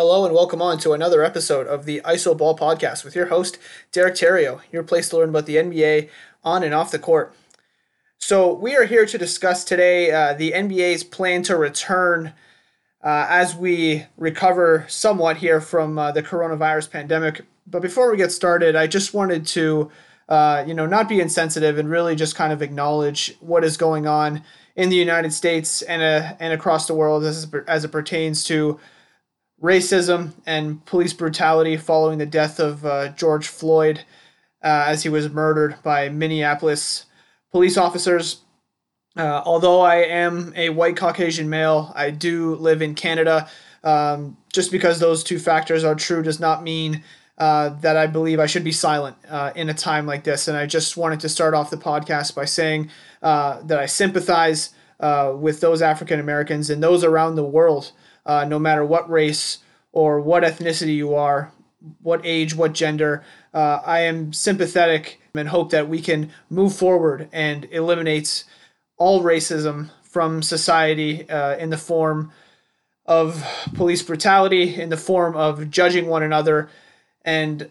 [0.00, 3.58] Hello and welcome on to another episode of the ISO Ball Podcast with your host,
[3.92, 6.08] Derek Terrio, your place to learn about the NBA
[6.42, 7.34] on and off the court.
[8.16, 12.32] So, we are here to discuss today uh, the NBA's plan to return
[13.04, 17.42] uh, as we recover somewhat here from uh, the coronavirus pandemic.
[17.66, 19.90] But before we get started, I just wanted to,
[20.30, 24.06] uh, you know, not be insensitive and really just kind of acknowledge what is going
[24.06, 24.44] on
[24.76, 28.80] in the United States and, uh, and across the world as, as it pertains to
[29.62, 34.04] racism and police brutality following the death of uh, George Floyd
[34.62, 37.06] uh, as he was murdered by Minneapolis
[37.52, 38.40] police officers.
[39.16, 43.48] Uh, although I am a white Caucasian male, I do live in Canada.
[43.82, 47.02] Um, just because those two factors are true does not mean
[47.38, 50.48] uh, that I believe I should be silent uh, in a time like this.
[50.48, 52.90] And I just wanted to start off the podcast by saying
[53.22, 54.74] uh, that I sympathize
[55.38, 57.92] with those African Americans and those around the world
[58.26, 59.58] uh, no matter what race
[59.92, 61.52] or what ethnicity you are,
[62.02, 63.24] what age, what gender.
[63.52, 68.44] Uh, I am sympathetic and hope that we can move forward and eliminate
[68.96, 72.32] all racism from society uh, in the form
[73.06, 73.44] of
[73.74, 76.68] police brutality, in the form of judging one another.
[77.24, 77.70] And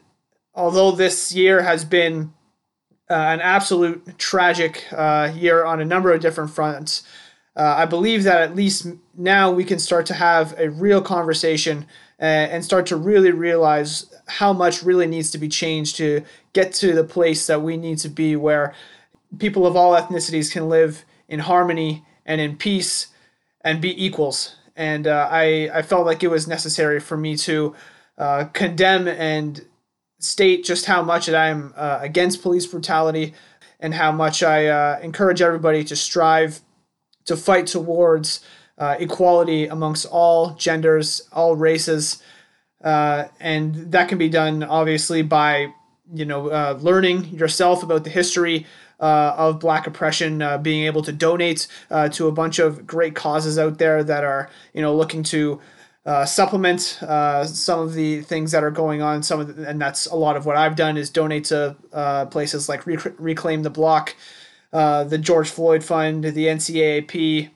[0.54, 2.34] although this year has been
[3.10, 7.04] uh, an absolute tragic uh, year on a number of different fronts,
[7.56, 11.86] uh, I believe that at least now we can start to have a real conversation
[12.22, 16.74] uh, and start to really realize how much really needs to be changed to get
[16.76, 18.74] to the place that we need to be where
[19.40, 23.08] people of all ethnicities can live in harmony and in peace
[23.62, 24.56] and be equals.
[24.76, 27.76] And uh, I, I felt like it was necessary for me to
[28.18, 29.66] uh, condemn and
[30.20, 33.34] state just how much that I'm uh, against police brutality
[33.80, 36.62] and how much I uh, encourage everybody to strive
[37.26, 38.42] to fight towards
[38.78, 42.22] uh, equality amongst all genders, all races,
[42.84, 45.74] uh, and that can be done obviously by
[46.14, 48.66] you know uh, learning yourself about the history
[49.00, 51.68] uh, of Black oppression, being able to donate
[52.12, 55.62] to a bunch of great causes out there that are you know looking to.
[56.26, 59.22] Supplement some of the things that are going on.
[59.24, 61.76] Some of the, and that's a lot of what I've done is donate to
[62.32, 64.16] places like Rec- Reclaim the Block,
[64.72, 67.50] uh, the George Floyd Fund, the NCAAP,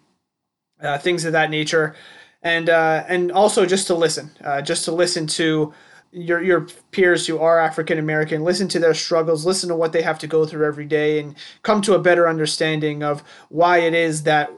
[0.81, 1.95] uh, things of that nature,
[2.41, 5.73] and uh, and also just to listen, uh, just to listen to
[6.11, 10.01] your your peers who are African American, listen to their struggles, listen to what they
[10.01, 13.93] have to go through every day, and come to a better understanding of why it
[13.93, 14.51] is that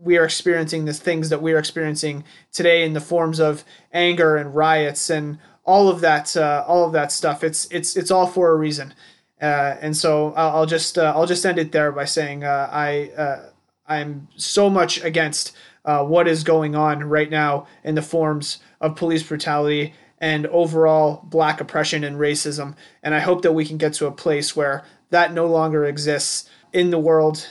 [0.00, 4.36] we are experiencing the things that we are experiencing today in the forms of anger
[4.36, 7.44] and riots and all of that uh, all of that stuff.
[7.44, 8.94] It's it's it's all for a reason.
[9.40, 13.10] Uh, and so I'll, just uh, I'll just end it there by saying uh, I
[13.16, 13.50] uh,
[13.86, 18.96] I'm so much against uh, what is going on right now in the forms of
[18.96, 22.74] police brutality and overall black oppression and racism.
[23.02, 26.50] And I hope that we can get to a place where that no longer exists
[26.72, 27.48] in the world,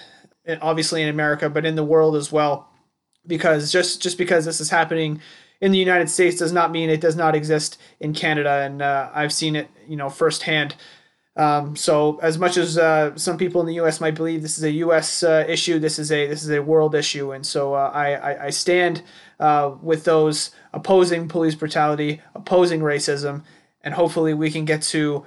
[0.61, 2.69] obviously in America, but in the world as well.
[3.25, 5.21] Because just just because this is happening
[5.59, 9.09] in the United States does not mean it does not exist in Canada, and uh,
[9.13, 10.75] I've seen it, you know, firsthand.
[11.35, 14.01] Um, so as much as uh, some people in the U.S.
[14.01, 15.21] might believe this is a U.S.
[15.21, 18.45] Uh, issue, this is a this is a world issue, and so uh, I, I,
[18.45, 19.03] I stand
[19.39, 23.43] uh, with those opposing police brutality, opposing racism,
[23.81, 25.25] and hopefully we can get to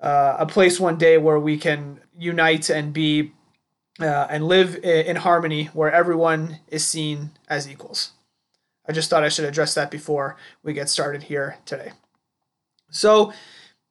[0.00, 3.32] uh, a place one day where we can unite and be
[4.00, 8.12] uh, and live in harmony, where everyone is seen as equals.
[8.86, 11.92] I just thought I should address that before we get started here today.
[12.90, 13.32] So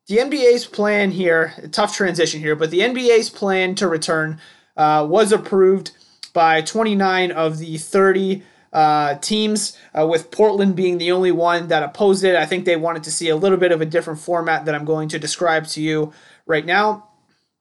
[0.07, 4.40] the NBA's plan here, tough transition here, but the NBA's plan to return
[4.75, 5.91] uh, was approved
[6.34, 8.44] by 29 of the 30
[8.74, 12.35] uh, teams, uh, with Portland being the only one that opposed it.
[12.35, 14.85] I think they wanted to see a little bit of a different format that I'm
[14.85, 16.13] going to describe to you
[16.45, 17.09] right now.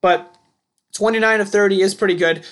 [0.03, 0.36] But
[0.97, 2.45] 29 of 30 is pretty good.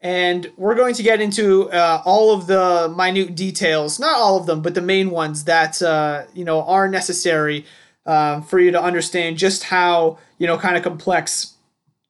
[0.00, 4.46] And we're going to get into uh, all of the minute details, not all of
[4.46, 7.64] them, but the main ones that uh, you know are necessary
[8.04, 11.54] um, for you to understand just how you know kind of complex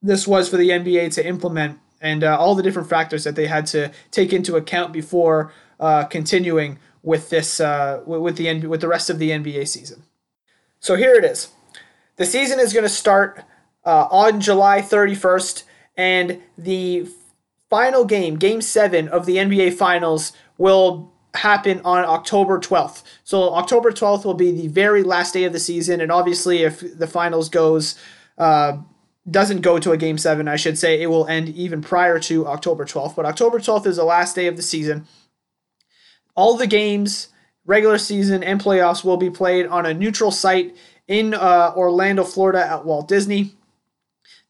[0.01, 3.47] this was for the NBA to implement and uh, all the different factors that they
[3.47, 8.89] had to take into account before uh, continuing with this uh, with the with the
[8.89, 10.03] rest of the NBA season.
[10.81, 11.49] So here it is.
[12.17, 13.45] The season is going to start
[13.85, 15.65] uh, on July 31st,
[15.97, 17.07] and the
[17.71, 23.03] final game, Game Seven of the NBA Finals, will happen on October 12th.
[23.25, 26.99] So October 12th will be the very last day of the season, and obviously, if
[26.99, 27.99] the finals goes
[28.39, 28.79] uh,
[29.31, 32.47] doesn't go to a game seven, I should say it will end even prior to
[32.47, 33.15] October 12th.
[33.15, 35.07] But October 12th is the last day of the season.
[36.35, 37.29] All the games
[37.65, 42.67] regular season and playoffs will be played on a neutral site in uh, Orlando, Florida
[42.67, 43.55] at Walt Disney.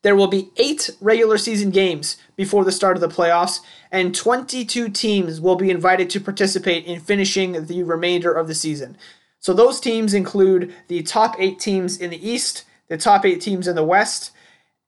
[0.02, 3.60] There will be eight regular season games before the start of the playoffs,
[3.90, 8.96] and 22 teams will be invited to participate in finishing the remainder of the season.
[9.38, 13.68] So those teams include the top eight teams in the East, the top eight teams
[13.68, 14.32] in the West,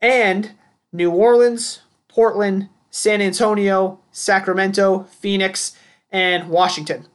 [0.01, 0.53] and
[0.93, 5.77] New Orleans, Portland, San Antonio, Sacramento, Phoenix,
[6.13, 7.07] and Washington.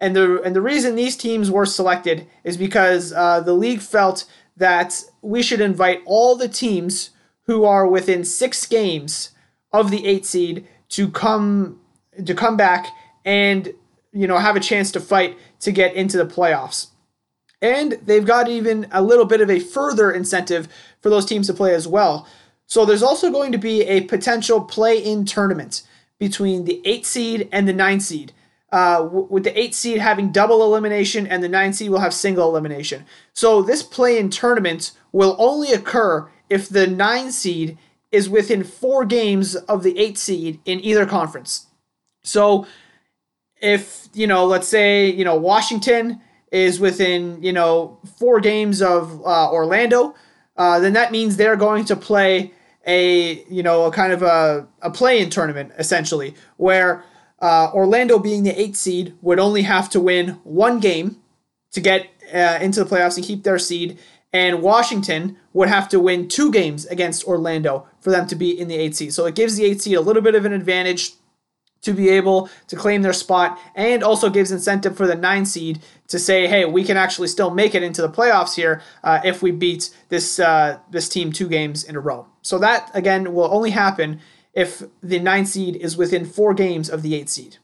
[0.00, 4.24] And the and the reason these teams were selected is because uh, the league felt
[4.56, 7.10] that we should invite all the teams
[7.50, 9.30] who are within six games
[9.72, 11.80] of the eight seed to come
[12.24, 12.86] to come back
[13.24, 13.74] and
[14.12, 16.90] you know have a chance to fight to get into the playoffs.
[17.60, 20.68] And they've got even a little bit of a further incentive
[21.00, 22.24] for those teams to play as well.
[22.66, 25.82] So there's also going to be a potential play-in tournament
[26.20, 28.32] between the eight seed and the nine seed.
[28.70, 32.48] Uh, with the eight seed having double elimination and the nine seed will have single
[32.48, 33.04] elimination.
[33.32, 37.78] So this play-in tournament will only occur if the nine seed
[38.12, 41.66] is within four games of the eight seed in either conference.
[42.22, 42.66] So
[43.62, 46.20] if, you know, let's say, you know, Washington
[46.50, 50.14] is within, you know, four games of uh, Orlando,
[50.56, 52.52] uh, then that means they're going to play
[52.86, 57.04] a, you know, a kind of a, a play-in tournament, essentially, where
[57.40, 61.18] uh, Orlando being the eight seed would only have to win one game
[61.72, 63.98] to get uh, into the playoffs and keep their seed,
[64.32, 68.68] and Washington would have to win two games against Orlando for them to be in
[68.68, 69.12] the eight seed.
[69.12, 71.12] So it gives the eight seed a little bit of an advantage
[71.82, 75.80] to be able to claim their spot and also gives incentive for the nine seed
[76.08, 79.42] to say, hey, we can actually still make it into the playoffs here uh, if
[79.42, 82.26] we beat this uh, this team two games in a row.
[82.42, 84.20] So that again will only happen
[84.52, 87.56] if the nine seed is within four games of the eight seed.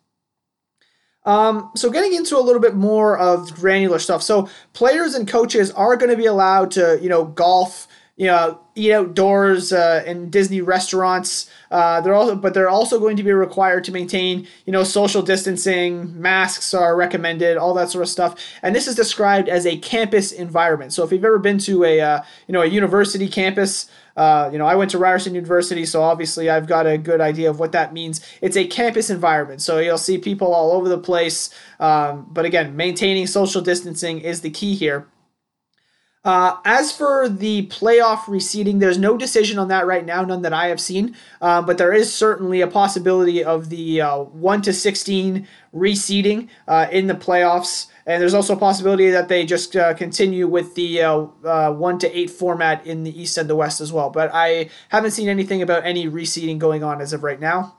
[1.26, 4.22] Um, so getting into a little bit more of granular stuff.
[4.22, 8.58] So players and coaches are going to be allowed to, you know, golf, you know,
[8.74, 11.50] eat outdoors uh, in Disney restaurants.
[11.70, 15.20] Uh, they're also, but they're also going to be required to maintain, you know, social
[15.20, 16.18] distancing.
[16.18, 18.40] Masks are recommended, all that sort of stuff.
[18.62, 20.94] And this is described as a campus environment.
[20.94, 24.58] So if you've ever been to a, uh, you know, a university campus, uh, you
[24.58, 27.72] know, I went to Ryerson University, so obviously I've got a good idea of what
[27.72, 28.20] that means.
[28.40, 31.50] It's a campus environment, so you'll see people all over the place.
[31.78, 35.06] Um, but again, maintaining social distancing is the key here.
[36.26, 40.52] Uh, as for the playoff reseeding, there's no decision on that right now, none that
[40.52, 41.14] I have seen.
[41.40, 46.88] Uh, but there is certainly a possibility of the uh, 1 to 16 reseeding uh,
[46.90, 47.86] in the playoffs.
[48.06, 52.18] And there's also a possibility that they just uh, continue with the uh, 1 to
[52.18, 54.10] 8 format in the East and the West as well.
[54.10, 57.76] But I haven't seen anything about any reseeding going on as of right now.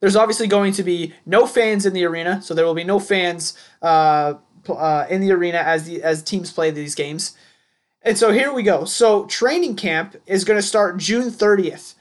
[0.00, 2.98] There's obviously going to be no fans in the arena, so there will be no
[2.98, 3.52] fans
[3.82, 7.36] in the arena as the as teams play these games.
[8.02, 8.84] And so here we go.
[8.84, 11.94] So training camp is going to start June 30th.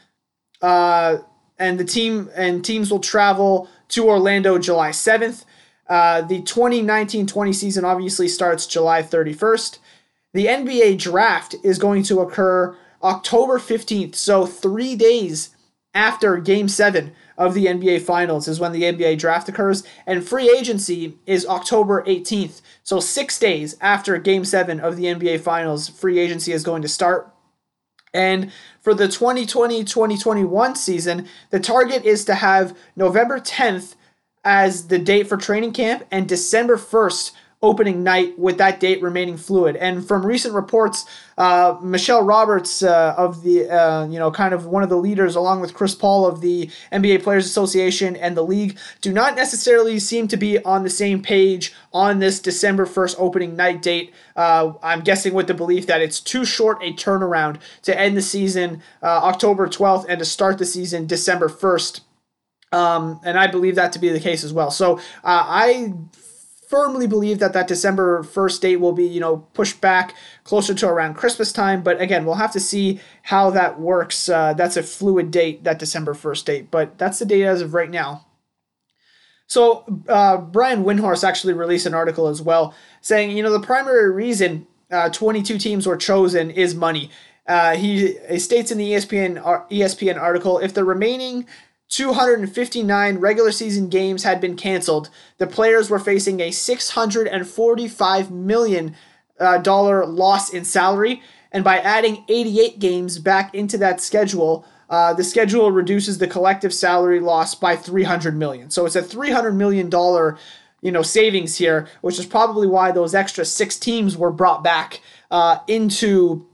[0.61, 1.17] Uh,
[1.57, 5.43] and the team and teams will travel to Orlando July 7th.
[5.87, 9.79] Uh, the 2019-20 season obviously starts July 31st.
[10.33, 15.55] The NBA draft is going to occur October 15th, so 3 days
[15.93, 20.53] after game 7 of the NBA Finals is when the NBA draft occurs, and free
[20.55, 22.61] agency is October 18th.
[22.89, 26.87] So, six days after Game 7 of the NBA Finals, free agency is going to
[26.87, 27.31] start.
[28.15, 33.93] And for the 2020 2021 season, the target is to have November 10th
[34.43, 39.35] as the date for training camp and December 1st opening night with that date remaining
[39.35, 39.75] fluid.
[39.75, 41.05] And from recent reports,
[41.37, 45.35] uh, Michelle Roberts uh, of the, uh, you know, kind of one of the leaders,
[45.35, 49.99] along with Chris Paul of the NBA Players Association and the league, do not necessarily
[49.99, 54.13] seem to be on the same page on this December 1st opening night date.
[54.37, 58.21] Uh, I'm guessing with the belief that it's too short a turnaround to end the
[58.21, 62.01] season uh, October 12th and to start the season December 1st.
[62.71, 64.71] Um, and I believe that to be the case as well.
[64.71, 65.93] So uh, I
[66.69, 70.87] firmly believe that that December 1st date will be, you know, pushed back closer to
[70.87, 71.81] around Christmas time.
[71.81, 74.29] But again, we'll have to see how that works.
[74.29, 76.69] Uh, that's a fluid date, that December 1st date.
[76.69, 78.27] But that's the date as of right now.
[79.47, 84.11] So uh, Brian Windhorst actually released an article as well saying, you know, the primary
[84.11, 87.09] reason uh, 22 teams were chosen is money.
[87.47, 91.47] Uh, he, he states in the ESPN ESPN article if the remaining
[91.89, 95.09] 259 regular season games had been canceled.
[95.37, 98.95] The players were facing a 645 million
[99.39, 105.13] uh, dollar loss in salary, and by adding 88 games back into that schedule, uh,
[105.13, 108.69] the schedule reduces the collective salary loss by 300 million.
[108.69, 110.37] So it's a 300 million dollar
[110.81, 115.01] you know savings here, which is probably why those extra six teams were brought back
[115.31, 116.47] uh, into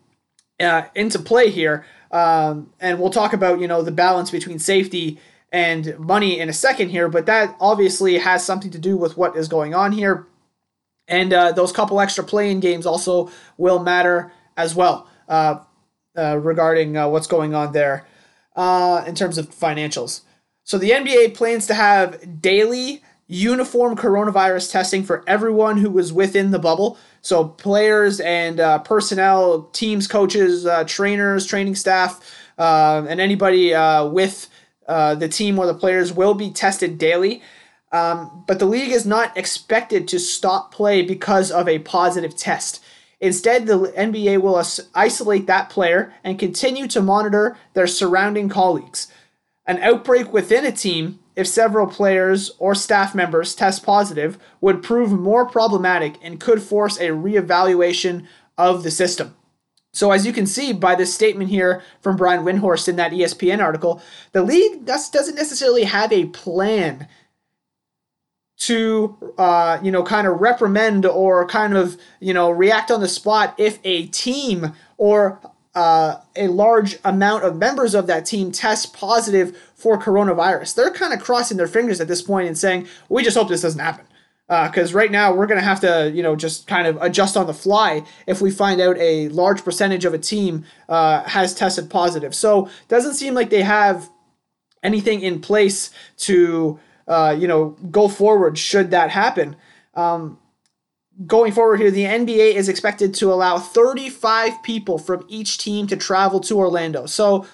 [0.60, 1.86] uh, into play here.
[2.12, 5.20] Um, and we'll talk about you know the balance between safety
[5.52, 9.36] and money in a second here, but that obviously has something to do with what
[9.38, 10.28] is going on here.
[11.08, 15.60] And uh, those couple extra playing games also will matter as well uh,
[16.18, 18.06] uh, regarding uh, what's going on there
[18.56, 20.22] uh, in terms of financials.
[20.64, 26.52] So the NBA plans to have daily uniform coronavirus testing for everyone who was within
[26.52, 26.98] the bubble.
[27.22, 32.22] So players and uh, personnel, teams, coaches, trainers, training staff,
[32.58, 33.74] and anybody
[34.10, 34.50] with
[34.88, 37.42] the team or the players will be tested daily.
[37.92, 42.84] Um, but the league is not expected to stop play because of a positive test.
[43.22, 44.62] Instead, the NBA will
[44.94, 49.08] isolate that player and continue to monitor their surrounding colleagues.
[49.66, 55.12] An outbreak within a team, if several players or staff members test positive, would prove
[55.12, 58.26] more problematic and could force a reevaluation
[58.58, 59.36] of the system.
[59.94, 63.64] So, as you can see by this statement here from Brian Windhorst in that ESPN
[63.64, 64.02] article,
[64.34, 67.08] the league doesn't necessarily have a plan
[68.58, 73.08] to uh, you know kind of reprimand or kind of you know react on the
[73.08, 75.40] spot if a team or
[75.76, 80.76] uh, a large amount of members of that team test positive for coronavirus.
[80.76, 83.62] They're kind of crossing their fingers at this point and saying, "We just hope this
[83.62, 84.06] doesn't happen."
[84.48, 87.36] Because uh, right now we're going to have to, you know, just kind of adjust
[87.36, 91.56] on the fly if we find out a large percentage of a team uh, has
[91.56, 92.36] tested positive.
[92.36, 94.08] So doesn't seem like they have
[94.84, 99.56] anything in place to uh, you know, go forward should that happen.
[99.94, 100.40] Um,
[101.26, 105.96] going forward here, the NBA is expected to allow 35 people from each team to
[105.96, 107.06] travel to Orlando.
[107.06, 107.46] So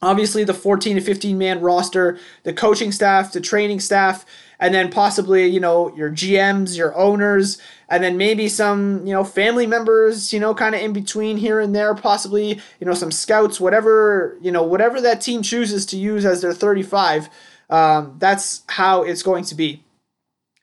[0.00, 4.24] obviously the 14 to 15 man roster, the coaching staff, the training staff,
[4.60, 9.22] and then possibly, you know, your GMs, your owners, and then maybe some, you know,
[9.22, 13.12] family members, you know, kind of in between here and there, possibly, you know, some
[13.12, 17.28] scouts, whatever, you know, whatever that team chooses to use as their 35.
[17.70, 19.84] Um, that's how it's going to be.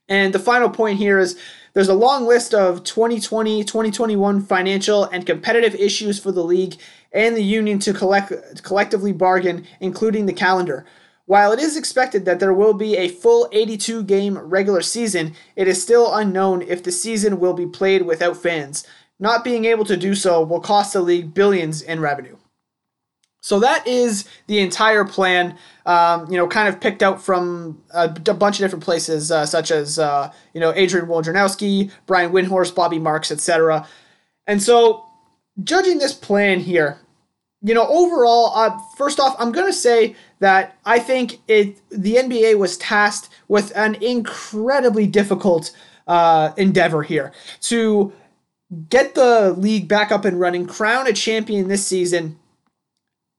[0.07, 1.37] And the final point here is
[1.75, 6.75] there's a long list of 2020 2021 financial and competitive issues for the league
[7.11, 10.85] and the union to collect, collectively bargain, including the calendar.
[11.25, 15.67] While it is expected that there will be a full 82 game regular season, it
[15.67, 18.87] is still unknown if the season will be played without fans.
[19.19, 22.37] Not being able to do so will cost the league billions in revenue.
[23.45, 25.55] So that is the entire plan.
[25.85, 29.45] Um, you know, kind of picked out from a, a bunch of different places, uh,
[29.45, 33.87] such as uh, you know Adrian Wojnarowski, Brian Windhorst, Bobby Marks, etc.
[34.47, 35.05] And so,
[35.63, 36.97] judging this plan here,
[37.61, 42.57] you know, overall, uh, first off, I'm gonna say that I think it the NBA
[42.57, 45.69] was tasked with an incredibly difficult
[46.07, 48.11] uh, endeavor here to
[48.89, 52.39] get the league back up and running, crown a champion this season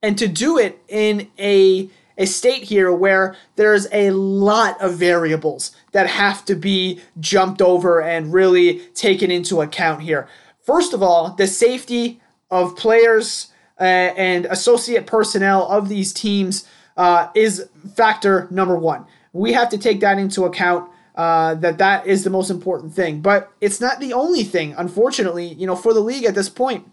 [0.02, 1.88] and to do it in a
[2.18, 8.00] a state here where there's a lot of variables that have to be jumped over
[8.00, 10.26] and really taken into account here.
[10.62, 13.48] First of all, the safety of players
[13.78, 19.04] uh, and associate personnel of these teams uh, is factor number one.
[19.32, 20.90] We have to take that into account.
[21.14, 24.74] Uh, that that is the most important thing, but it's not the only thing.
[24.76, 26.86] Unfortunately, you know, for the league at this point,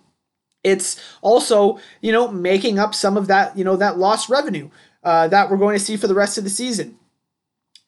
[0.64, 4.70] it's also, you know, making up some of that, you know, that lost revenue
[5.04, 6.98] uh, that we're going to see for the rest of the season.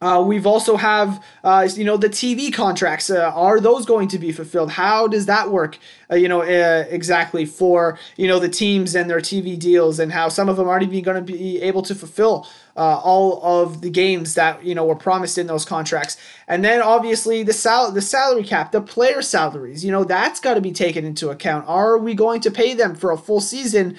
[0.01, 3.10] Uh, we've also have uh, you know the TV contracts.
[3.10, 4.70] Uh, are those going to be fulfilled?
[4.70, 5.79] How does that work?
[6.12, 10.12] Uh, you know uh, exactly for you know the teams and their TV deals, and
[10.12, 13.82] how some of them aren't even going to be able to fulfill uh, all of
[13.82, 16.17] the games that you know were promised in those contracts.
[16.48, 19.86] And then obviously the sal- the salary cap, the player salaries.
[19.86, 21.65] You know that's got to be taken into account.
[21.67, 23.98] Are we going to pay them for a full season?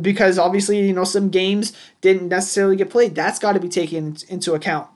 [0.00, 3.14] because obviously you know some games didn't necessarily get played.
[3.14, 4.88] That's got to be taken into account.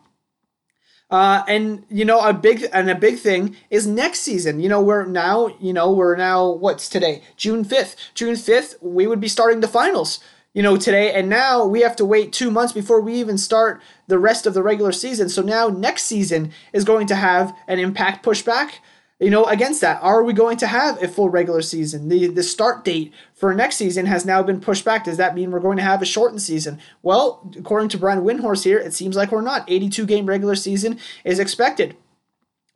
[1.08, 4.58] Uh, and you know a big and a big thing is next season.
[4.58, 7.96] You know we're now you know we're now what's today June fifth.
[8.14, 10.18] June fifth we would be starting the finals.
[10.56, 13.82] You know today and now we have to wait two months before we even start
[14.06, 15.28] the rest of the regular season.
[15.28, 18.76] So now next season is going to have an impact pushback
[19.18, 22.08] you know, against that, are we going to have a full regular season?
[22.08, 25.04] The the start date for next season has now been pushed back.
[25.04, 26.78] Does that mean we're going to have a shortened season?
[27.02, 29.64] Well, according to Brian Windhorst here, it seems like we're not.
[29.68, 31.96] 82 game regular season is expected.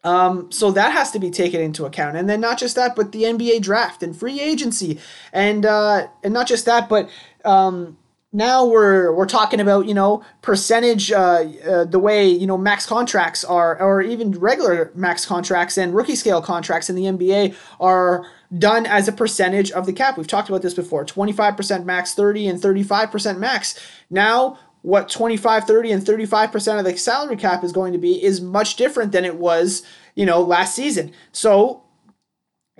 [0.02, 3.12] Um, so that has to be taken into account, and then not just that, but
[3.12, 4.99] the NBA draft and free agency,
[5.34, 7.10] and uh, and not just that, but
[7.44, 7.97] um,
[8.32, 12.87] now we're we're talking about you know percentage uh, uh, the way you know max
[12.87, 18.26] contracts are or even regular max contracts and rookie scale contracts in the NBA are
[18.56, 20.16] done as a percentage of the cap.
[20.16, 21.04] We've talked about this before.
[21.04, 23.78] 25% max, 30 and 35% max.
[24.11, 28.40] Now what 25, 30 and 35% of the salary cap is going to be is
[28.40, 29.82] much different than it was,
[30.14, 31.12] you know, last season.
[31.32, 31.82] So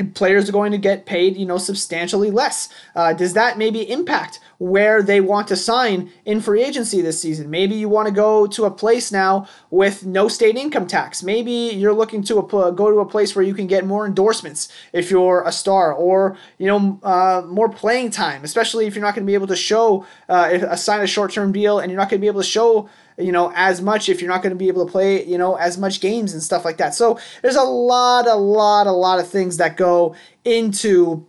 [0.05, 2.69] players are going to get paid, you know, substantially less.
[2.95, 7.51] Uh, does that maybe impact where they want to sign in free agency this season?
[7.51, 11.23] Maybe you want to go to a place now with no state income tax.
[11.23, 14.69] Maybe you're looking to a, go to a place where you can get more endorsements
[14.93, 19.15] if you're a star, or you know, uh, more playing time, especially if you're not
[19.15, 22.11] going to be able to show uh, sign a short term deal and you're not
[22.11, 22.89] going to be able to show
[23.21, 25.55] you know, as much if you're not going to be able to play, you know,
[25.57, 26.95] as much games and stuff like that.
[26.95, 31.27] So there's a lot, a lot, a lot of things that go into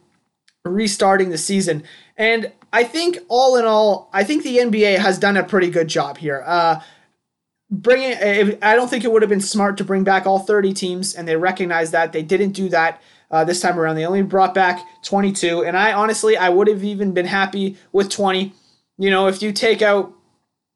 [0.65, 1.83] restarting the season.
[2.17, 5.88] And I think all in all, I think the NBA has done a pretty good
[5.88, 6.43] job here.
[6.45, 6.81] Uh,
[7.69, 8.13] bringing,
[8.62, 11.27] I don't think it would have been smart to bring back all 30 teams, and
[11.27, 13.01] they recognize that they didn't do that.
[13.29, 16.83] Uh, this time around, they only brought back 22, and I honestly, I would have
[16.83, 18.53] even been happy with 20.
[18.98, 20.13] You know, if you take out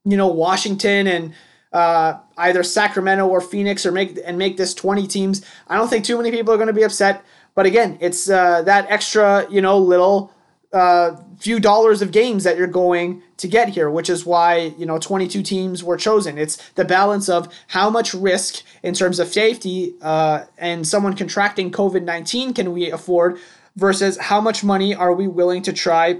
[0.06, 1.34] you know, Washington and
[1.74, 5.46] uh, either Sacramento or Phoenix or make and make this 20 teams.
[5.68, 7.24] I don't think too many people are going to be upset.
[7.54, 10.32] But again, it's uh, that extra, you know, little
[10.74, 14.86] uh, few dollars of games that you're going to get here, which is why you
[14.86, 16.38] know 22 teams were chosen.
[16.38, 21.72] It's the balance of how much risk in terms of safety uh, and someone contracting
[21.72, 23.38] COVID 19 can we afford
[23.76, 26.20] versus how much money are we willing to try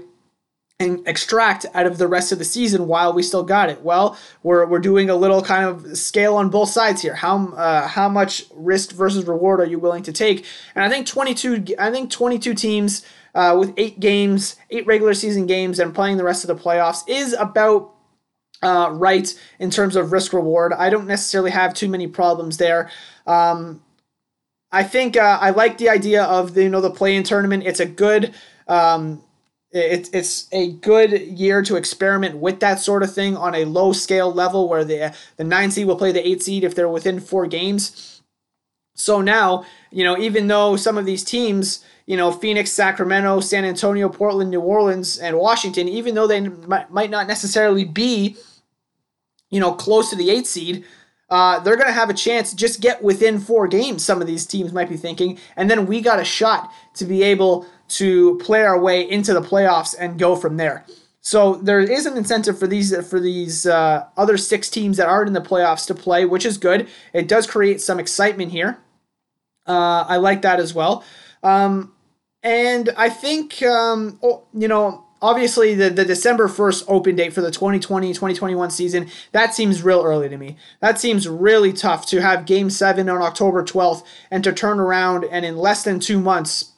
[0.78, 3.82] and extract out of the rest of the season while we still got it.
[3.82, 7.14] Well, we're, we're doing a little kind of scale on both sides here.
[7.14, 10.44] How uh, how much risk versus reward are you willing to take?
[10.74, 15.46] And I think 22 I think 22 teams uh, with eight games, eight regular season
[15.46, 17.94] games, and playing the rest of the playoffs is about
[18.62, 20.74] uh, right in terms of risk reward.
[20.74, 22.90] I don't necessarily have too many problems there.
[23.26, 23.82] Um,
[24.72, 27.62] I think uh, I like the idea of the you know the play in tournament.
[27.64, 28.34] It's a good
[28.68, 29.22] um,
[29.76, 33.92] it's it's a good year to experiment with that sort of thing on a low
[33.92, 37.20] scale level where the the nine seed will play the eight seed if they're within
[37.20, 38.22] four games.
[38.94, 43.64] So now, you know, even though some of these teams, you know, Phoenix, Sacramento, San
[43.64, 48.36] Antonio, Portland, New Orleans, and Washington, even though they might not necessarily be,
[49.50, 50.84] you know, close to the eight seed,
[51.28, 54.26] uh, they're going to have a chance to just get within four games, some of
[54.26, 55.38] these teams might be thinking.
[55.56, 59.42] And then we got a shot to be able to play our way into the
[59.42, 60.84] playoffs and go from there.
[61.20, 65.26] So there is an incentive for these for these uh, other six teams that aren't
[65.26, 66.88] in the playoffs to play, which is good.
[67.12, 68.78] It does create some excitement here.
[69.66, 71.04] Uh, I like that as well.
[71.42, 71.92] Um,
[72.42, 77.40] and I think, um, oh, you know, obviously the, the December 1st open date for
[77.40, 80.56] the 2020-2021 season, that seems real early to me.
[80.80, 85.24] That seems really tough to have game 7 on October 12th and to turn around
[85.24, 86.72] and in less than 2 months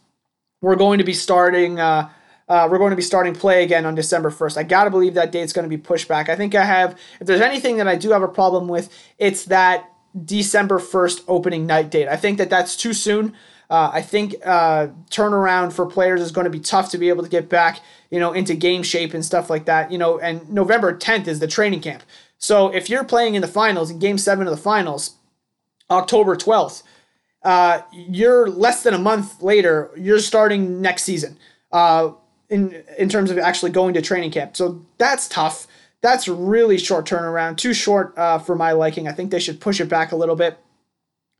[0.60, 2.08] we're going to be starting uh,
[2.48, 4.56] uh, we're going to be starting play again on December 1st.
[4.56, 6.30] I got to believe that date's going to be pushed back.
[6.30, 9.44] I think I have if there's anything that I do have a problem with, it's
[9.46, 9.92] that
[10.24, 12.08] December 1st opening night date.
[12.08, 13.34] I think that that's too soon.
[13.70, 17.22] Uh, I think uh, turnaround for players is going to be tough to be able
[17.22, 19.92] to get back, you know, into game shape and stuff like that.
[19.92, 22.02] You know, and November 10th is the training camp.
[22.38, 25.16] So if you're playing in the finals, in Game Seven of the finals,
[25.90, 26.82] October 12th,
[27.42, 31.36] uh, you're less than a month later, you're starting next season
[31.72, 32.10] uh,
[32.48, 34.56] in in terms of actually going to training camp.
[34.56, 35.66] So that's tough.
[36.00, 39.08] That's really short turnaround, too short uh, for my liking.
[39.08, 40.58] I think they should push it back a little bit.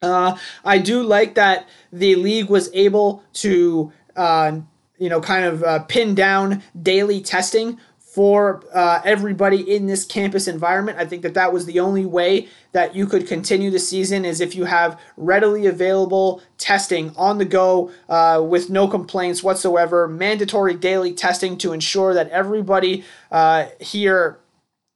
[0.03, 4.61] Uh, I do like that the league was able to, uh,
[4.99, 7.79] you know, kind of uh, pin down daily testing
[8.19, 10.99] for uh, everybody in this campus environment.
[10.99, 14.41] I think that that was the only way that you could continue the season is
[14.41, 20.75] if you have readily available testing on the go uh, with no complaints whatsoever, mandatory
[20.75, 24.41] daily testing to ensure that everybody uh, here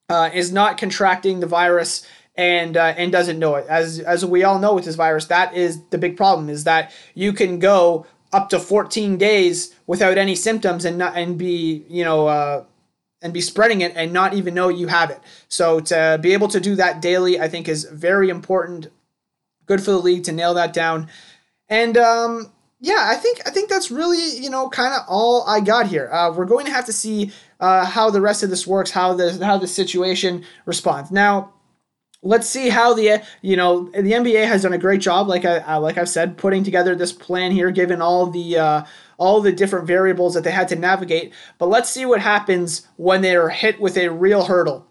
[0.09, 2.05] uh, is not contracting the virus
[2.35, 3.65] and uh, and doesn't know it.
[3.69, 6.91] As as we all know with this virus, that is the big problem is that
[7.15, 12.03] you can go up to 14 days without any symptoms and not and be you
[12.03, 12.65] know uh,
[13.23, 15.21] and be spreading it and not even know you have it.
[15.49, 18.89] So to be able to do that daily, I think is very important.
[19.67, 21.09] Good for the league to nail that down.
[21.69, 25.61] And um, yeah, I think I think that's really you know kind of all I
[25.61, 26.11] got here.
[26.13, 27.31] Uh, we're going to have to see
[27.61, 31.13] uh, how the rest of this works, how the how the situation responds.
[31.13, 31.53] Now,
[32.23, 35.77] let's see how the you know the NBA has done a great job, like I
[35.77, 38.85] like I've said, putting together this plan here, given all the uh,
[39.23, 41.33] all the different variables that they had to navigate.
[41.59, 44.85] But let's see what happens when they are hit with a real hurdle.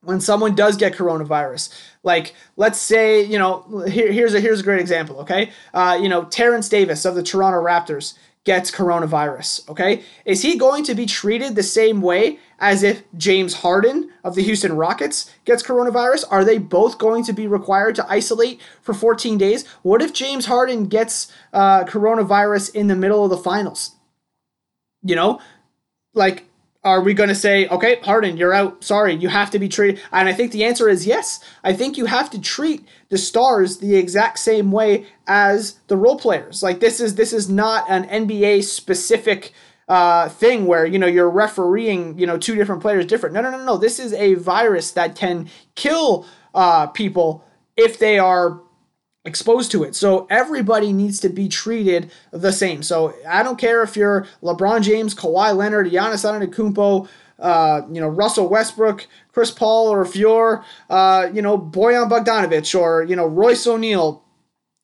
[0.00, 4.62] When someone does get coronavirus, like let's say you know here, here's a here's a
[4.62, 5.18] great example.
[5.20, 8.14] Okay, uh, you know Terence Davis of the Toronto Raptors
[8.46, 10.02] gets coronavirus, okay?
[10.24, 14.42] Is he going to be treated the same way as if James Harden of the
[14.42, 16.24] Houston Rockets gets coronavirus?
[16.30, 19.66] Are they both going to be required to isolate for 14 days?
[19.82, 23.96] What if James Harden gets uh, coronavirus in the middle of the finals?
[25.02, 25.40] You know,
[26.14, 26.44] like
[26.86, 28.84] are we going to say, okay, Harden, you're out.
[28.84, 30.00] Sorry, you have to be treated?
[30.12, 31.40] And I think the answer is yes.
[31.64, 36.16] I think you have to treat the stars the exact same way as the role
[36.16, 36.62] players.
[36.62, 39.52] Like this is this is not an NBA specific
[39.88, 43.34] uh, thing where you know you're refereeing you know two different players different.
[43.34, 43.76] No, no, no, no.
[43.76, 47.44] This is a virus that can kill uh, people
[47.76, 48.60] if they are
[49.26, 49.94] exposed to it.
[49.94, 52.82] So everybody needs to be treated the same.
[52.82, 57.08] So I don't care if you're LeBron James, Kawhi Leonard, Giannis Antetokounmpo,
[57.38, 62.78] uh, you know Russell Westbrook, Chris Paul, or if you're uh, you know Bojan Bogdanovic
[62.78, 64.22] or you know Royce O'Neal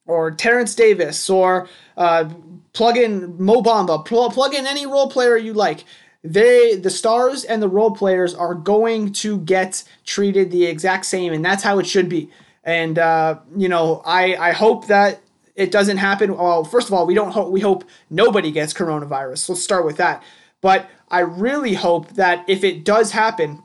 [0.06, 2.28] or Terence Davis or uh,
[2.72, 5.84] plug in Mo Bamba, pl- plug in any role player you like.
[6.24, 11.32] They, the stars and the role players are going to get treated the exact same,
[11.32, 12.30] and that's how it should be.
[12.64, 15.20] And uh, you know, I I hope that
[15.54, 16.36] it doesn't happen.
[16.36, 19.48] Well, first of all, we don't hope we hope nobody gets coronavirus.
[19.48, 20.22] Let's start with that.
[20.60, 23.62] But I really hope that if it does happen,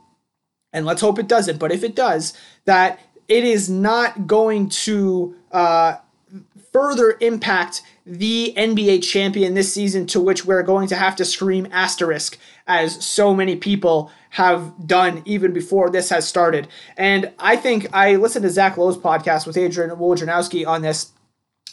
[0.72, 5.34] and let's hope it doesn't, but if it does, that it is not going to
[5.52, 5.96] uh,
[6.72, 11.68] further impact the NBA champion this season, to which we're going to have to scream
[11.70, 16.68] asterisk, as so many people have done even before this has started.
[16.96, 21.12] And I think I listened to Zach Lowe's podcast with Adrian Wojnarowski on this,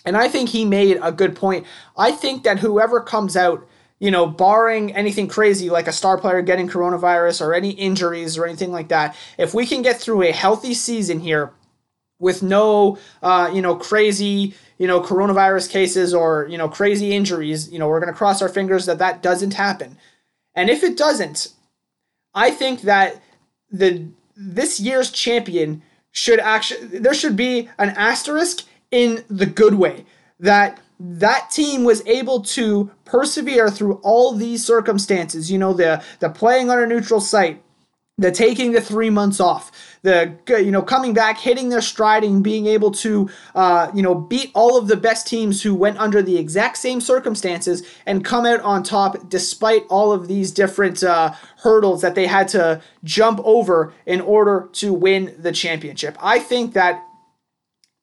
[0.05, 1.65] and I think he made a good point.
[1.97, 3.67] I think that whoever comes out,
[3.99, 8.45] you know, barring anything crazy like a star player getting coronavirus or any injuries or
[8.45, 11.51] anything like that, if we can get through a healthy season here
[12.19, 17.71] with no, uh, you know, crazy, you know, coronavirus cases or, you know, crazy injuries,
[17.71, 19.97] you know, we're going to cross our fingers that that doesn't happen.
[20.53, 21.49] And if it doesn't,
[22.35, 23.21] I think that
[23.71, 30.05] the this year's champion should actually there should be an asterisk in the good way.
[30.39, 35.49] That that team was able to persevere through all these circumstances.
[35.49, 37.61] You know the the playing on a neutral site
[38.17, 39.71] the taking the three months off,
[40.05, 44.15] the you know coming back, hitting their stride, and being able to uh, you know
[44.15, 48.45] beat all of the best teams who went under the exact same circumstances and come
[48.45, 53.41] out on top despite all of these different uh, hurdles that they had to jump
[53.43, 56.15] over in order to win the championship.
[56.21, 57.04] I think that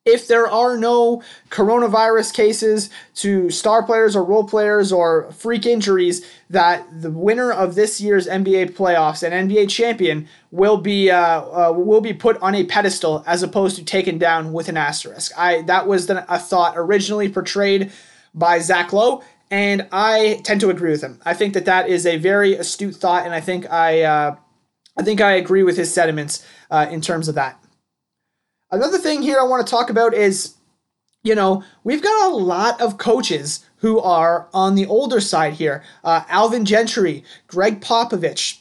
[0.04, 6.26] if there are no coronavirus cases to star players or role players or freak injuries,
[6.50, 11.72] that the winner of this year's NBA playoffs and NBA champion will be uh, uh,
[11.72, 15.32] will be put on a pedestal as opposed to taken down with an asterisk.
[15.38, 17.92] I that was the, a thought originally portrayed
[18.34, 21.20] by Zach Lowe, and I tend to agree with him.
[21.24, 24.36] I think that that is a very astute thought, and I think I uh,
[24.96, 27.61] I think I agree with his sentiments uh, in terms of that.
[28.72, 30.54] Another thing here I want to talk about is,
[31.22, 35.84] you know, we've got a lot of coaches who are on the older side here.
[36.02, 38.60] Uh, Alvin Gentry, Gregg Popovich,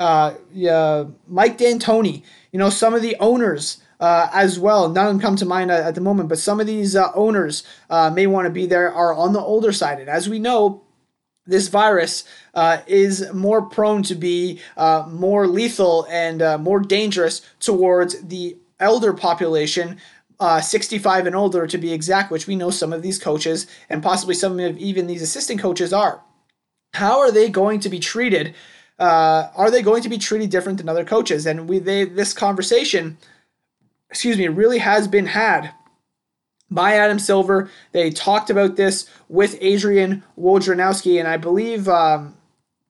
[0.00, 0.34] uh,
[0.68, 4.88] uh, Mike D'Antoni, you know, some of the owners uh, as well.
[4.88, 7.12] None of them come to mind at, at the moment, but some of these uh,
[7.14, 10.00] owners uh, may want to be there are on the older side.
[10.00, 10.82] And as we know,
[11.46, 17.42] this virus uh, is more prone to be uh, more lethal and uh, more dangerous
[17.60, 19.98] towards the elder population,
[20.40, 24.02] uh, 65 and older to be exact, which we know some of these coaches and
[24.02, 26.20] possibly some of even these assistant coaches are.
[26.94, 28.54] How are they going to be treated?
[28.98, 31.46] Uh, are they going to be treated different than other coaches?
[31.46, 33.16] And we they this conversation,
[34.10, 35.72] excuse me, really has been had
[36.70, 37.70] by Adam Silver.
[37.92, 42.36] They talked about this with Adrian Wojnarowski, and I believe um,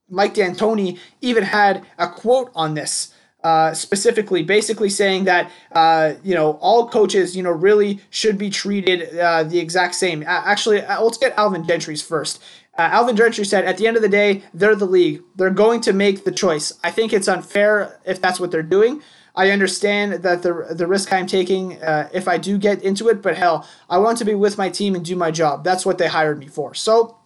[0.09, 6.35] Mike D'Antoni even had a quote on this uh, specifically, basically saying that uh, you
[6.35, 10.23] know all coaches you know really should be treated uh, the exact same.
[10.27, 12.43] actually, uh, let's get Alvin Gentry's first.
[12.79, 15.23] Uh, Alvin Gentry said, "At the end of the day, they're the league.
[15.37, 16.73] They're going to make the choice.
[16.83, 19.03] I think it's unfair if that's what they're doing."
[19.35, 23.23] I understand that the the risk I'm taking uh, if I do get into it,
[23.23, 25.65] but hell, I want to be with my team and do my job.
[25.65, 26.75] That's what they hired me for.
[26.75, 27.17] So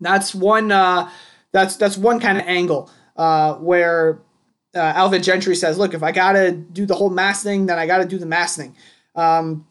[0.00, 1.10] that's one uh,
[1.52, 4.20] that's that's one kind of angle uh, where
[4.74, 7.78] uh, Alvin Gentry says, look, if I got to do the whole mask thing, then
[7.78, 8.76] I got to do the mask thing.
[9.14, 9.66] Um,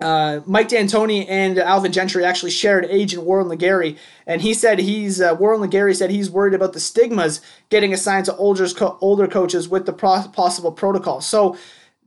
[0.00, 5.20] uh, Mike D'Antoni and Alvin Gentry actually shared agent Warren LeGarie, and he said he's
[5.20, 8.66] uh, Warren LeGarie said he's worried about the stigmas getting assigned to older
[9.00, 11.20] older coaches with the pro- possible protocol.
[11.20, 11.56] So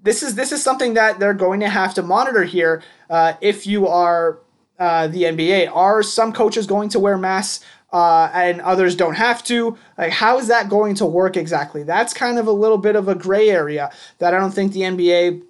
[0.03, 3.65] this is this is something that they're going to have to monitor here uh, if
[3.65, 4.39] you are
[4.77, 5.73] uh, the NBA.
[5.73, 7.63] Are some coaches going to wear masks?
[7.95, 9.77] Uh, and others don't have to.
[9.97, 11.81] Like, how is that going to work exactly?
[11.81, 14.81] That's kind of a little bit of a gray area that I don't think the
[14.81, 15.41] NBA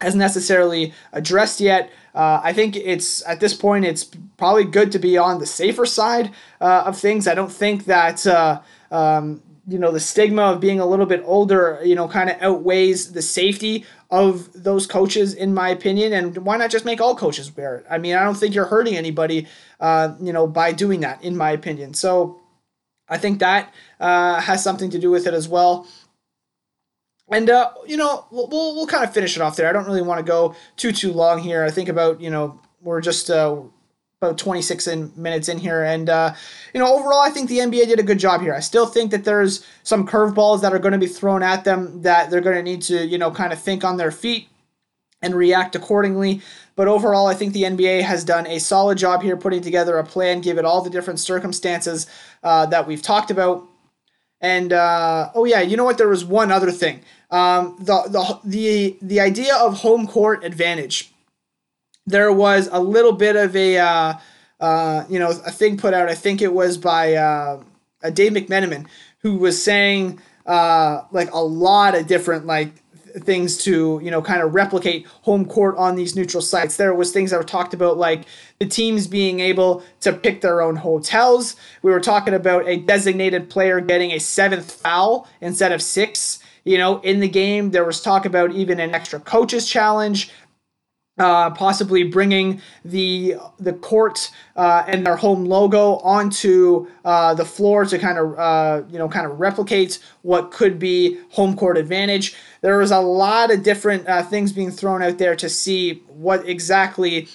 [0.00, 1.92] has necessarily addressed yet.
[2.14, 4.04] Uh, I think it's at this point it's
[4.38, 6.30] probably good to be on the safer side
[6.62, 7.28] uh, of things.
[7.28, 11.22] I don't think that uh, um, you know the stigma of being a little bit
[11.26, 16.12] older, you know, kind of outweighs the safety of those coaches, in my opinion.
[16.12, 17.86] And why not just make all coaches wear it?
[17.90, 19.48] I mean, I don't think you're hurting anybody,
[19.80, 21.94] uh, you know, by doing that, in my opinion.
[21.94, 22.38] So
[23.08, 25.88] I think that uh, has something to do with it as well.
[27.30, 29.66] And uh, you know, we'll, we'll, we'll kind of finish it off there.
[29.66, 31.64] I don't really want to go too too long here.
[31.64, 33.62] I think about you know we're just uh,
[34.22, 36.34] about 26 in, minutes in here, and uh,
[36.72, 38.54] you know overall I think the NBA did a good job here.
[38.54, 42.02] I still think that there's some curveballs that are going to be thrown at them
[42.02, 44.48] that they're going to need to you know kind of think on their feet
[45.20, 46.40] and react accordingly.
[46.74, 50.04] But overall, I think the NBA has done a solid job here putting together a
[50.04, 52.06] plan, given all the different circumstances
[52.42, 53.66] uh, that we've talked about.
[54.40, 55.98] And uh, oh yeah, you know what?
[55.98, 57.00] There was one other thing.
[57.30, 61.11] Um, the the the the idea of home court advantage.
[62.06, 64.14] There was a little bit of a uh,
[64.60, 66.08] uh, you know a thing put out.
[66.08, 67.62] I think it was by uh,
[68.12, 68.86] Dave McMenamin
[69.22, 72.72] who was saying uh, like a lot of different like
[73.20, 76.76] things to you know kind of replicate home court on these neutral sites.
[76.76, 78.24] There was things that were talked about like
[78.58, 81.56] the teams being able to pick their own hotels.
[81.82, 86.40] We were talking about a designated player getting a seventh foul instead of six.
[86.64, 90.30] You know in the game there was talk about even an extra coaches challenge
[91.18, 97.84] uh, possibly bringing the the court uh, and their home logo onto uh, the floor
[97.84, 102.34] to kind of uh, you know kind of replicate what could be home court advantage.
[102.62, 106.48] There was a lot of different uh, things being thrown out there to see what
[106.48, 107.28] exactly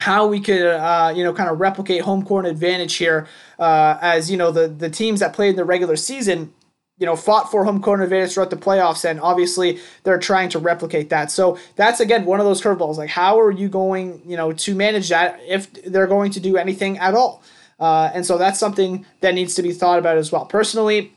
[0.00, 3.26] how we could uh, you know kind of replicate home court advantage here
[3.58, 6.52] uh, as you know the the teams that played in the regular season
[7.00, 10.58] you know, fought for home court advantage throughout the playoffs, and obviously they're trying to
[10.60, 11.30] replicate that.
[11.30, 12.98] So that's again one of those curveballs.
[12.98, 16.56] Like, how are you going, you know, to manage that if they're going to do
[16.58, 17.42] anything at all?
[17.80, 20.44] Uh, and so that's something that needs to be thought about as well.
[20.44, 21.14] Personally,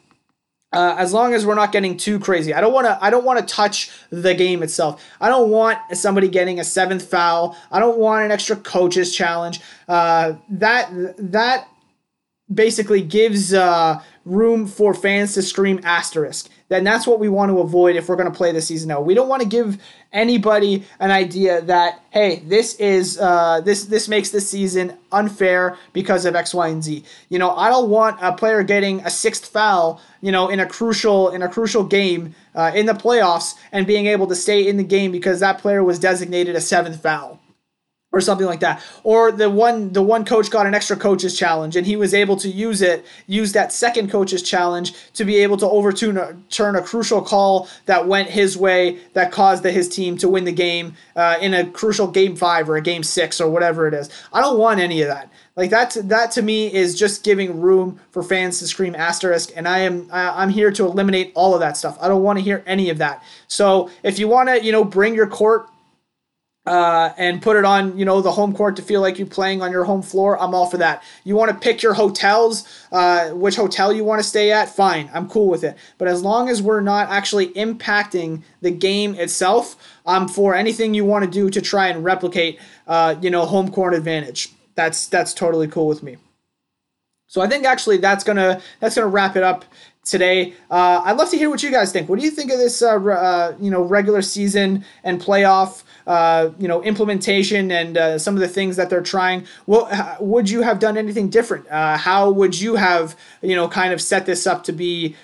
[0.72, 2.98] uh, as long as we're not getting too crazy, I don't want to.
[3.04, 5.04] I don't want to touch the game itself.
[5.20, 7.58] I don't want somebody getting a seventh foul.
[7.72, 9.60] I don't want an extra coaches challenge.
[9.88, 11.68] Uh, that that
[12.52, 16.50] basically gives uh, room for fans to scream asterisk.
[16.70, 19.06] Then that's what we want to avoid if we're going to play this season out.
[19.06, 19.78] We don't want to give
[20.12, 26.26] anybody an idea that hey, this is uh, this this makes this season unfair because
[26.26, 27.04] of X, Y, and Z.
[27.30, 30.66] You know, I don't want a player getting a sixth foul, you know, in a
[30.66, 34.78] crucial in a crucial game uh, in the playoffs and being able to stay in
[34.78, 37.40] the game because that player was designated a seventh foul
[38.14, 38.82] or something like that.
[39.04, 42.38] Or the one the one coach got an extra coach's challenge and he was able
[42.38, 46.76] to use it, use that second coach's challenge to be able to overturn a, turn
[46.76, 50.52] a crucial call that went his way that caused the, his team to win the
[50.52, 54.10] game uh, in a crucial game five or a game six or whatever it is.
[54.32, 55.30] I don't want any of that.
[55.56, 59.68] Like that, that to me is just giving room for fans to scream asterisk, and
[59.68, 61.96] I am I'm here to eliminate all of that stuff.
[62.02, 63.24] I don't want to hear any of that.
[63.48, 65.68] So if you want to, you know, bring your court
[66.66, 69.62] uh, and put it on, you know, the home court to feel like you're playing
[69.62, 71.04] on your home floor, I'm all for that.
[71.24, 75.10] You want to pick your hotels, uh, which hotel you want to stay at, fine,
[75.14, 75.78] I'm cool with it.
[75.98, 81.04] But as long as we're not actually impacting the game itself, I'm for anything you
[81.04, 84.50] want to do to try and replicate, uh, you know, home court advantage.
[84.76, 86.18] That's that's totally cool with me.
[87.28, 89.66] So I think actually that's gonna that's gonna wrap it up
[90.04, 90.54] today.
[90.70, 92.10] Uh, I'd love to hear what you guys think.
[92.10, 95.84] What do you think of this, uh, uh, you know, regular season and playoff?
[96.06, 99.46] uh, you know, implementation and uh, some of the things that they're trying.
[99.66, 101.68] What would you have done anything different?
[101.70, 105.16] Uh, how would you have, you know, kind of set this up to be,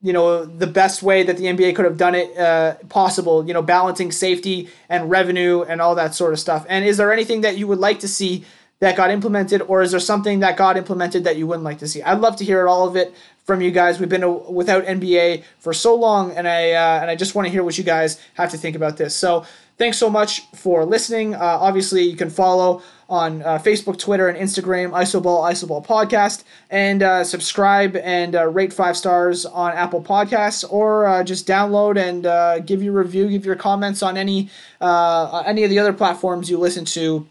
[0.00, 3.46] you know, the best way that the NBA could have done it uh, possible?
[3.46, 6.64] You know, balancing safety and revenue and all that sort of stuff.
[6.68, 8.44] And is there anything that you would like to see?
[8.80, 11.88] That got implemented, or is there something that got implemented that you wouldn't like to
[11.88, 12.02] see?
[12.02, 13.14] I'd love to hear all of it
[13.44, 13.98] from you guys.
[13.98, 17.50] We've been without NBA for so long, and I uh, and I just want to
[17.50, 19.16] hear what you guys have to think about this.
[19.16, 19.44] So
[19.78, 21.34] thanks so much for listening.
[21.34, 27.02] Uh, obviously, you can follow on uh, Facebook, Twitter, and Instagram, Isoball, Isoball Podcast, and
[27.02, 32.26] uh, subscribe and uh, rate five stars on Apple Podcasts, or uh, just download and
[32.26, 36.48] uh, give your review, give your comments on any uh, any of the other platforms
[36.48, 37.26] you listen to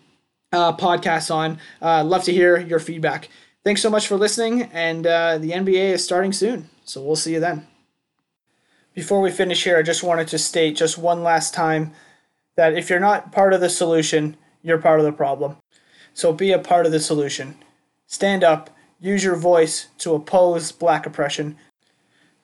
[0.53, 1.60] Uh, podcasts on.
[1.81, 3.27] Uh, love to hear your feedback.
[3.65, 7.33] Thanks so much for listening, and uh, the NBA is starting soon, so we'll see
[7.33, 7.67] you then.
[8.93, 11.91] Before we finish here, I just wanted to state just one last time
[12.55, 15.57] that if you're not part of the solution, you're part of the problem.
[16.13, 17.57] So be a part of the solution.
[18.05, 18.69] Stand up,
[19.01, 21.57] use your voice to oppose black oppression,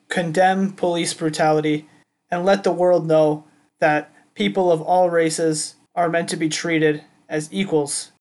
[0.08, 1.88] condemn police brutality,
[2.30, 3.44] and let the world know
[3.80, 7.02] that people of all races are meant to be treated
[7.34, 8.12] as equals.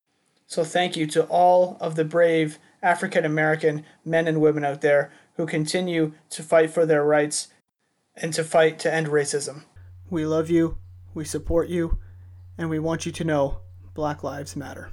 [0.47, 5.11] So thank you to all of the brave African American men and women out there
[5.37, 7.49] who continue to fight for their rights
[8.15, 9.65] and to fight to end racism.
[10.09, 10.79] We love you,
[11.13, 11.99] we support you,
[12.57, 13.59] and we want you to know
[13.93, 14.89] Black Lives Matter.